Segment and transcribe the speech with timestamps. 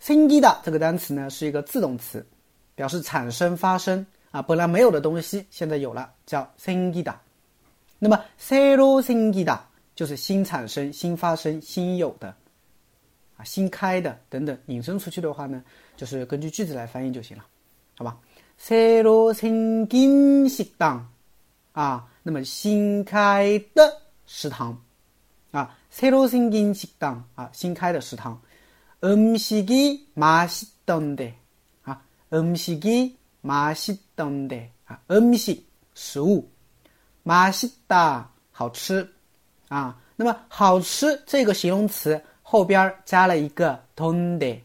[0.00, 2.26] 생기다这个单词呢是一个自动词，
[2.74, 7.16] 表示产生、发生啊，本来没有的东西现在有了，叫생기 다。
[7.98, 9.58] 那么새로생기다
[9.94, 12.34] 就是新产生、新发生、新有的
[13.36, 14.56] 啊，新开的等等。
[14.64, 15.62] 引申出去的话呢，
[15.98, 17.44] 就是根据句子来翻译就行了，
[17.98, 18.16] 好吧？
[18.58, 21.06] 새로생긴식당
[21.72, 24.82] 啊，那么新开的食堂。
[25.51, 28.41] 啊，새로생긴식당啊，新开的食堂。
[29.01, 31.33] 음식이맛있던 데，
[31.83, 36.47] 啊，음식이맛있던 데， 啊，음식食物，
[37.23, 39.11] 맛있 다， 好吃，
[39.67, 44.61] 啊，那么好吃这个形容词后边加了一个던 데，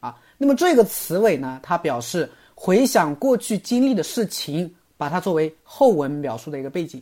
[0.00, 7.00] 啊，那么这个词尾呢，它表示回想过去经历的事情，把它作为后文描述的一个背景，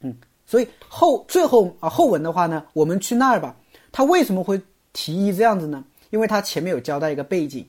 [0.00, 0.16] 嗯。
[0.46, 3.54] 所以后最后啊后文的话呢，我们去那儿吧。
[3.90, 4.60] 他为什么会
[4.92, 5.84] 提议这样子呢？
[6.10, 7.66] 因为他前面有交代一个背景，